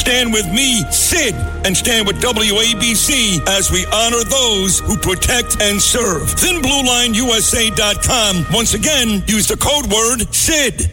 [0.00, 1.34] Stand with me, Sid,
[1.66, 6.22] and stand with WABC as we honor those who protect and serve.
[6.22, 8.46] ThinBlueLineUSA.com.
[8.50, 10.90] Once again, use the code word SID.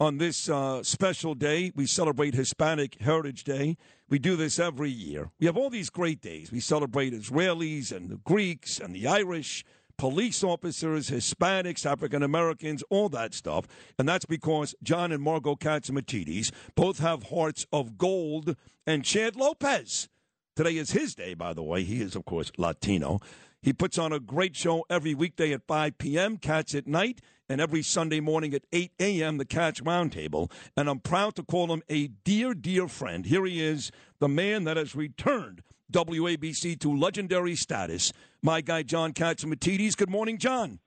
[0.00, 3.76] On this uh, special day, we celebrate Hispanic Heritage Day.
[4.08, 5.30] We do this every year.
[5.38, 6.50] We have all these great days.
[6.50, 9.64] We celebrate Israelis and the Greeks and the Irish
[9.96, 13.66] police officers, Hispanics, African Americans, all that stuff.
[13.98, 18.56] And that's because John and Margot Catsimatidis both have hearts of gold.
[18.86, 20.08] And Chad Lopez,
[20.56, 21.84] today is his day, by the way.
[21.84, 23.20] He is, of course, Latino.
[23.62, 27.62] He puts on a great show every weekday at 5 p.m., Cats at Night, and
[27.62, 30.50] every Sunday morning at 8 a.m., the Cats Roundtable.
[30.76, 33.24] And I'm proud to call him a dear, dear friend.
[33.24, 38.12] Here he is, the man that has returned WABC to legendary status.
[38.42, 39.96] My guy, John Catsimatidis.
[39.96, 40.80] Good morning, John.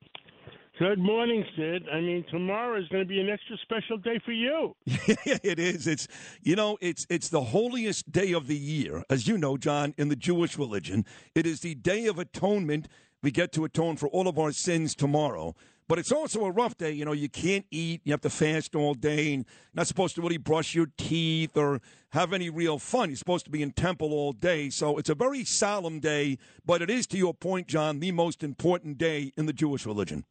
[0.79, 1.87] Good morning, Sid.
[1.91, 4.75] I mean, tomorrow is going to be an extra special day for you.
[4.85, 5.87] Yeah, it is.
[5.87, 6.07] It's
[6.43, 10.09] you know, it's it's the holiest day of the year, as you know, John, in
[10.09, 11.03] the Jewish religion.
[11.33, 12.87] It is the day of atonement.
[13.23, 15.55] We get to atone for all of our sins tomorrow.
[15.87, 16.91] But it's also a rough day.
[16.91, 18.01] You know, you can't eat.
[18.03, 19.33] You have to fast all day.
[19.33, 21.79] And not supposed to really brush your teeth or
[22.11, 23.09] have any real fun.
[23.09, 24.69] You're supposed to be in temple all day.
[24.69, 26.37] So it's a very solemn day.
[26.65, 30.25] But it is, to your point, John, the most important day in the Jewish religion.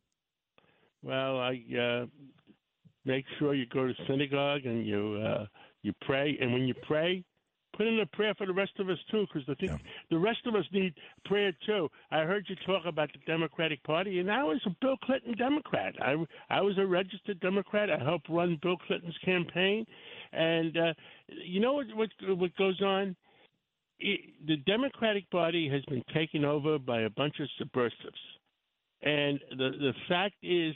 [1.02, 2.06] Well, I uh,
[3.04, 5.46] make sure you go to synagogue and you uh,
[5.82, 6.36] you pray.
[6.40, 7.24] And when you pray,
[7.76, 9.76] put in a prayer for the rest of us too, because the yeah.
[10.10, 11.88] the rest of us need prayer too.
[12.10, 15.94] I heard you talk about the Democratic Party, and I was a Bill Clinton Democrat.
[16.00, 16.16] I
[16.50, 17.90] I was a registered Democrat.
[17.90, 19.86] I helped run Bill Clinton's campaign,
[20.32, 20.94] and uh,
[21.28, 23.16] you know what what what goes on.
[23.98, 28.20] It, the Democratic Party has been taken over by a bunch of subversives,
[29.02, 30.74] and the the fact is,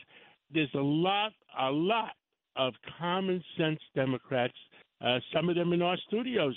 [0.52, 2.12] there's a lot a lot
[2.56, 4.54] of common sense Democrats.
[5.02, 6.54] Uh, some of them in our studios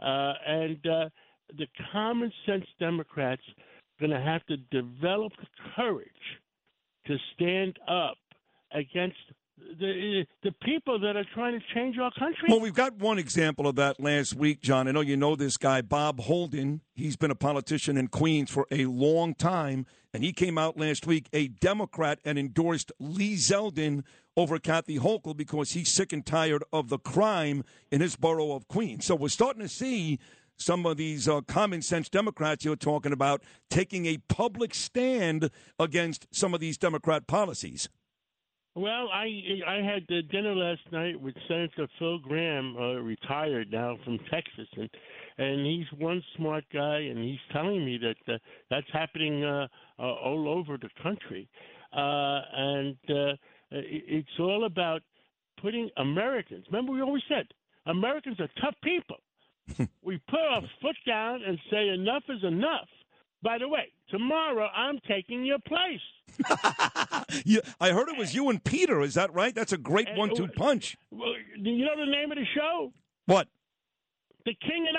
[0.00, 1.08] and uh,
[1.56, 5.46] the common sense Democrats are going to have to develop the
[5.76, 6.08] courage
[7.06, 8.16] to stand up
[8.72, 9.16] against
[9.78, 12.48] the the people that are trying to change our country.
[12.48, 14.88] Well, we've got one example of that last week, John.
[14.88, 16.80] I know you know this guy, Bob Holden.
[16.94, 21.06] He's been a politician in Queens for a long time, and he came out last
[21.06, 24.02] week a Democrat and endorsed Lee Zeldin
[24.36, 28.68] over Kathy Hochul because he's sick and tired of the crime in his borough of
[28.68, 29.04] Queens.
[29.04, 30.18] So we're starting to see
[30.56, 36.26] some of these uh, common sense Democrats you're talking about taking a public stand against
[36.30, 37.88] some of these Democrat policies.
[38.76, 44.18] Well, I I had dinner last night with Senator Phil Gramm, uh, retired now from
[44.32, 44.90] Texas, and
[45.38, 48.38] and he's one smart guy, and he's telling me that uh,
[48.70, 51.48] that's happening uh, uh, all over the country,
[51.92, 52.96] uh, and
[53.74, 55.02] it's all about
[55.60, 56.64] putting Americans.
[56.70, 57.46] Remember, we always said
[57.86, 59.16] Americans are tough people.
[60.02, 62.88] we put our foot down and say enough is enough.
[63.42, 66.00] By the way, tomorrow I'm taking your place.
[67.44, 69.02] yeah, I heard it was you and Peter.
[69.02, 69.54] Is that right?
[69.54, 70.96] That's a great and, one-two punch.
[71.10, 72.92] Well, do you know the name of the show?
[73.26, 73.48] What?
[74.46, 74.96] The King and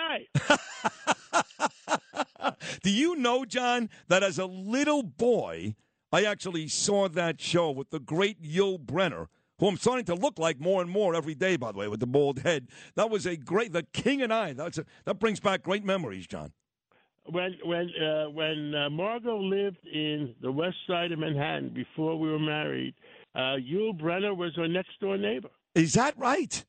[2.44, 2.54] I.
[2.84, 5.76] do you know, John, that as a little boy,
[6.12, 9.28] I actually saw that show with the great Yul Brynner,
[9.60, 12.00] who I'm starting to look like more and more every day, by the way, with
[12.00, 12.68] the bald head.
[12.96, 14.54] That was a great, The King and I.
[14.54, 16.52] That's a, that brings back great memories, John.
[17.28, 22.30] When when uh, when uh, Margot lived in the west side of Manhattan before we
[22.30, 22.94] were married,
[23.34, 25.50] uh, Yul Brynner was her next door neighbor.
[25.74, 26.64] Is that right?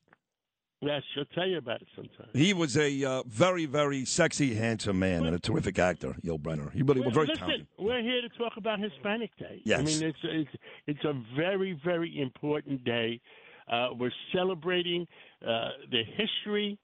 [0.81, 2.27] Yes, she'll tell you about it sometime.
[2.33, 6.71] He was a uh, very, very sexy, handsome man and a terrific actor, Yul Brynner.
[6.71, 7.67] He really was very listen, talented.
[7.79, 9.61] We're here to talk about Hispanic Day.
[9.65, 9.79] Yes.
[9.79, 10.49] I mean, it's, it's,
[10.85, 13.19] it's a very, very important day.
[13.71, 15.07] Uh, we're celebrating
[15.41, 16.77] uh, the history,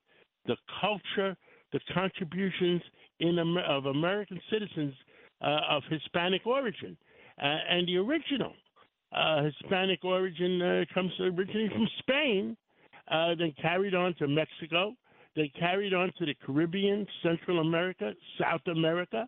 [0.48, 1.38] the culture,
[1.72, 2.82] the contributions
[3.20, 3.38] in
[3.70, 4.96] of American citizens
[5.42, 6.98] uh, of Hispanic origin.
[7.40, 8.54] Uh, and the original
[9.16, 12.58] uh, Hispanic origin comes originally from Spain
[13.10, 14.94] uh, then carried on to Mexico.
[15.36, 19.28] They carried on to the Caribbean, Central America, South America.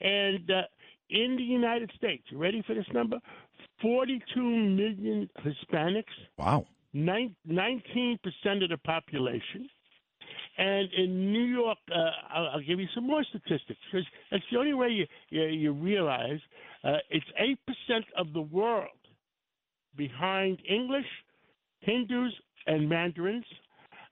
[0.00, 0.62] And uh,
[1.10, 3.18] in the United States, ready for this number?
[3.82, 6.04] 42 million Hispanics.
[6.38, 6.66] Wow.
[6.94, 8.18] 19%
[8.62, 9.68] of the population.
[10.56, 14.58] And in New York, uh, I'll, I'll, give you some more statistics because that's the
[14.58, 16.38] only way you you, you realize
[16.84, 18.88] uh, it's eight percent of the world
[19.96, 21.06] behind English,
[21.80, 22.32] Hindus,
[22.66, 23.44] and Mandarins.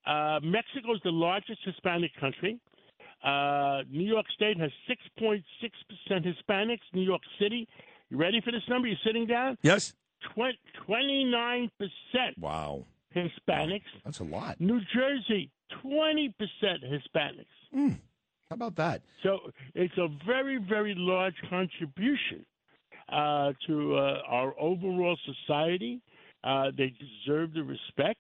[0.07, 2.59] Uh, Mexico is the largest Hispanic country.
[3.25, 4.71] Uh, New York State has
[5.21, 5.43] 6.6%
[6.11, 6.81] Hispanics.
[6.93, 7.69] New York City,
[8.11, 8.89] you ready for this number?
[8.89, 9.57] You're sitting down?
[9.63, 9.95] Yes.
[10.37, 11.71] 29%.
[12.39, 12.85] Wow.
[13.15, 13.83] Hispanics.
[14.05, 14.61] That's a lot.
[14.61, 15.51] New Jersey,
[15.85, 16.33] 20%
[16.63, 17.47] Hispanics.
[17.75, 17.99] Mm.
[18.49, 19.03] How about that?
[19.23, 19.39] So
[19.75, 22.45] it's a very, very large contribution
[23.09, 26.01] uh, to uh, our overall society.
[26.45, 26.93] Uh, they
[27.27, 28.19] deserve the respect.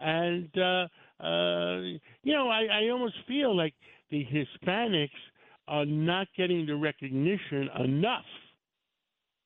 [0.00, 1.80] And, uh, uh,
[2.22, 3.74] you know, I, I almost feel like
[4.10, 5.10] the Hispanics
[5.68, 8.24] are not getting the recognition enough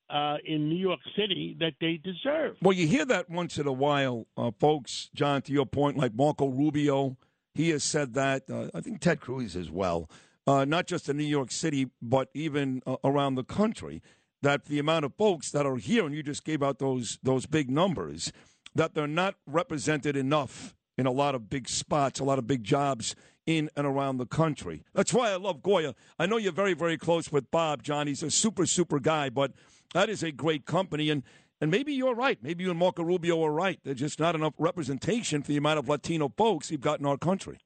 [0.09, 2.55] uh, in New York City that they deserve.
[2.61, 5.09] Well, you hear that once in a while, uh, folks.
[5.13, 7.17] John, to your point, like Marco Rubio,
[7.53, 8.49] he has said that.
[8.49, 10.09] Uh, I think Ted Cruz as well.
[10.47, 14.01] Uh, not just in New York City, but even uh, around the country.
[14.41, 17.47] That the amount of folks that are here, and you just gave out those those
[17.47, 18.31] big numbers,
[18.75, 22.63] that they're not represented enough in a lot of big spots, a lot of big
[22.63, 24.83] jobs in and around the country.
[24.93, 25.93] That's why I love Goya.
[26.17, 28.07] I know you're very, very close with Bob, John.
[28.07, 29.51] He's a super, super guy, but
[29.93, 31.09] that is a great company.
[31.09, 31.23] And
[31.61, 32.37] and maybe you're right.
[32.41, 33.79] Maybe you and Marco Rubio are right.
[33.83, 37.17] There's just not enough representation for the amount of Latino folks you've got in our
[37.17, 37.59] country.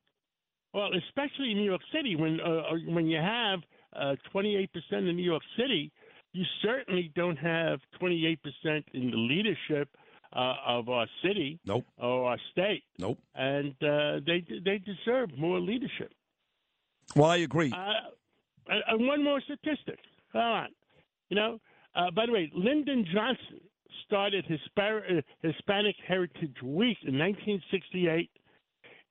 [0.74, 3.60] Well, especially in New York City, when uh, uh when you have
[3.96, 5.92] uh, 28% in New York City,
[6.34, 8.38] you certainly don't have 28%
[8.94, 9.90] in the leadership
[10.34, 11.86] uh, of our city nope.
[11.98, 12.84] or our state.
[12.98, 13.18] Nope.
[13.36, 16.12] And uh, they they deserve more leadership.
[17.16, 17.72] Well, I agree.
[17.72, 20.00] Uh, and one more statistic.
[20.34, 20.68] Hold on.
[21.30, 21.60] You know,
[21.96, 23.62] uh, by the way, Lyndon Johnson
[24.06, 28.30] started uh, Hispanic Heritage Week in 1968,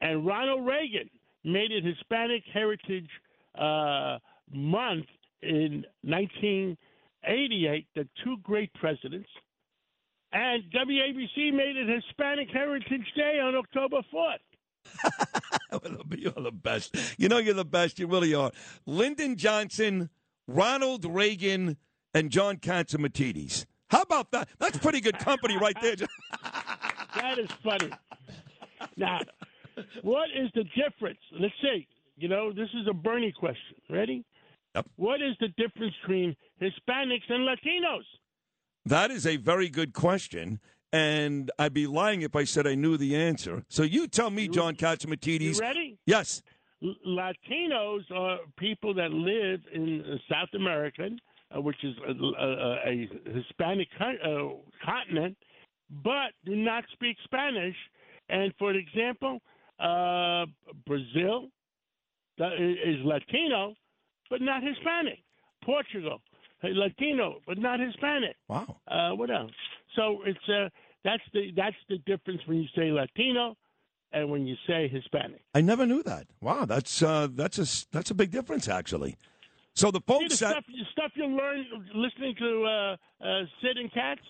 [0.00, 1.11] and Ronald Reagan
[1.44, 3.09] made it Hispanic Heritage
[3.59, 4.19] uh,
[4.53, 5.06] Month
[5.43, 7.87] in 1988.
[7.94, 9.29] The two great presidents.
[10.32, 14.38] And WABC made it Hispanic Heritage Day on October 4th.
[16.16, 16.96] you're the best.
[17.19, 17.98] You know you're the best.
[17.98, 18.50] You really are.
[18.86, 20.10] Lyndon Johnson,
[20.46, 21.76] Ronald Reagan,
[22.14, 23.66] and John Catsimatidis.
[23.90, 24.48] How about that?
[24.58, 25.96] That's pretty good company right there.
[27.16, 27.90] that is funny.
[28.96, 29.20] Now,
[30.02, 31.20] what is the difference?
[31.38, 31.86] Let's see.
[32.16, 33.76] You know, this is a Bernie question.
[33.88, 34.25] Ready?
[34.75, 34.86] Yep.
[34.96, 38.04] What is the difference between Hispanics and Latinos?
[38.88, 40.61] That is a very good question.
[40.93, 43.64] And I'd be lying if I said I knew the answer.
[43.69, 45.56] So you tell me, John Catsimatidis.
[45.56, 45.99] You ready?
[46.06, 46.43] Yes.
[47.06, 51.11] Latinos are people that live in South America
[51.55, 54.49] uh, which is a, a, a Hispanic uh,
[54.85, 55.37] continent,
[56.05, 57.76] but do not speak Spanish.
[58.29, 59.40] And for example,
[59.81, 60.44] uh,
[60.87, 61.49] Brazil
[62.38, 63.75] is Latino,
[64.31, 65.20] but not Hispanic.
[65.64, 66.20] Portugal,
[66.62, 68.37] Latino, but not Hispanic.
[68.49, 68.81] Wow.
[68.88, 69.52] Uh, what else?
[69.96, 70.69] So it's uh,
[71.05, 73.56] that's the that's the difference when you say Latino
[74.12, 75.43] and when you say Hispanic.
[75.55, 76.26] I never knew that.
[76.40, 79.16] Wow, that's uh, that's a that's a big difference actually.
[79.75, 81.64] So the folks See the stuff, the stuff you learn
[81.94, 84.20] listening to uh, uh, Sid and Cats.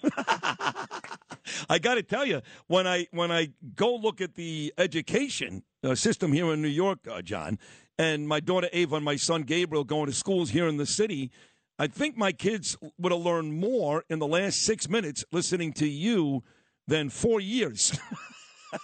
[1.71, 5.95] I got to tell you, when I when I go look at the education uh,
[5.95, 7.59] system here in New York, uh, John,
[7.99, 11.31] and my daughter Ava and my son Gabriel going to schools here in the city,
[11.79, 15.87] I think my kids would have learned more in the last six minutes listening to
[15.87, 16.43] you
[16.87, 17.97] than four years.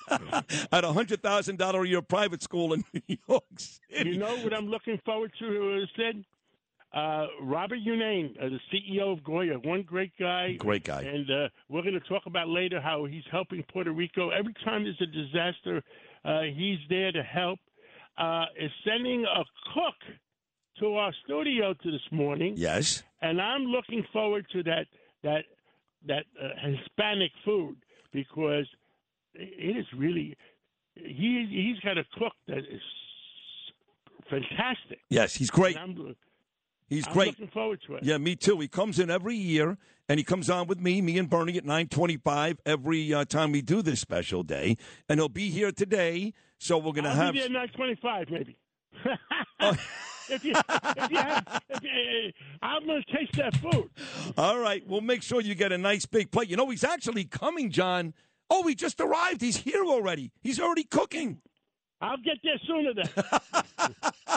[0.72, 4.10] at a hundred thousand dollar a year private school in New York City.
[4.10, 6.24] You know what I'm looking forward to, Sid?
[6.94, 10.52] Uh, Robert Unanue, uh, the CEO of Goya, one great guy.
[10.52, 11.02] Great guy.
[11.02, 14.30] And uh, we're going to talk about later how he's helping Puerto Rico.
[14.30, 15.82] Every time there's a disaster,
[16.24, 17.58] uh, he's there to help.
[18.16, 19.42] Uh, is sending a
[19.74, 19.96] cook
[20.80, 22.54] to our studio to this morning.
[22.56, 23.02] Yes.
[23.22, 24.86] And I'm looking forward to that
[25.22, 25.44] that
[26.06, 27.76] that uh, Hispanic food
[28.12, 28.66] because
[29.34, 30.36] it is really
[30.94, 32.82] he he's got a cook that is
[34.30, 35.00] fantastic.
[35.08, 35.76] Yes, he's great.
[36.86, 37.28] He's great.
[37.28, 38.04] looking forward to it.
[38.04, 38.60] Yeah, me too.
[38.60, 39.78] He comes in every year,
[40.08, 43.52] and he comes on with me, me and Bernie at nine twenty-five every uh, time
[43.52, 44.76] we do this special day,
[45.08, 46.34] and he'll be here today.
[46.58, 47.34] So we're going to have.
[47.34, 48.56] Be there nine twenty-five, maybe.
[49.60, 49.76] oh.
[50.28, 50.54] if you,
[50.96, 53.90] if you have, if you, I'm going to taste that food.
[54.36, 56.48] All right, we'll make sure you get a nice big plate.
[56.48, 58.14] You know, he's actually coming, John.
[58.50, 59.40] Oh, he just arrived.
[59.40, 60.30] He's here already.
[60.42, 61.40] He's already cooking.
[62.00, 63.08] I'll get there sooner then.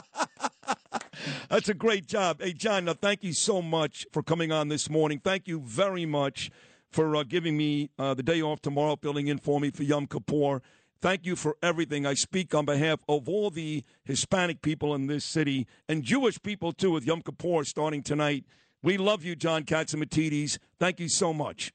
[1.50, 2.41] That's a great job.
[2.41, 5.20] Hey, John, now thank you so much for coming on this morning.
[5.24, 6.51] Thank you very much
[6.89, 10.08] for uh, giving me uh, the day off tomorrow, filling in for me for Yom
[10.08, 10.62] Kippur.
[11.01, 12.06] Thank you for everything.
[12.06, 16.72] I speak on behalf of all the Hispanic people in this city and Jewish people
[16.72, 18.46] too, with Yom Kippur starting tonight.
[18.82, 20.58] We love you, John Catsimatidis.
[20.80, 21.72] Thank you so much.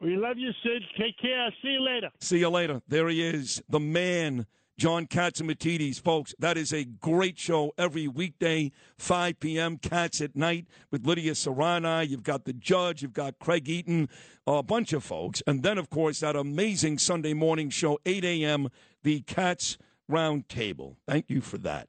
[0.00, 0.82] We love you, Sid.
[0.98, 1.52] Take care.
[1.62, 2.10] See you later.
[2.20, 2.82] See you later.
[2.86, 4.46] There he is, the man
[4.78, 6.00] John Catsimatidis.
[6.00, 9.76] Folks, that is a great show every weekday, 5 p.m.
[9.76, 12.08] Cats at Night with Lydia Serrani.
[12.08, 14.08] You've got the judge, you've got Craig Eaton,
[14.46, 15.42] a bunch of folks.
[15.48, 18.68] And then, of course, that amazing Sunday morning show, 8 a.m.,
[19.02, 20.94] the Cats Roundtable.
[21.06, 21.88] Thank you for that.